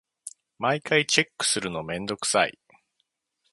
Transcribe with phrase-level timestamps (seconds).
[0.57, 2.57] 毎回チェックするのめんどくさい。